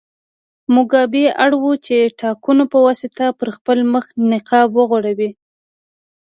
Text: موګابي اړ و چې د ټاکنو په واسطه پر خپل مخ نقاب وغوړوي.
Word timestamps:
موګابي 0.73 1.23
اړ 1.43 1.51
و 1.61 1.65
چې 1.85 1.95
د 2.01 2.13
ټاکنو 2.21 2.63
په 2.73 2.77
واسطه 2.85 3.25
پر 3.39 3.49
خپل 3.57 3.77
مخ 3.93 4.05
نقاب 4.31 4.69
وغوړوي. 4.75 5.29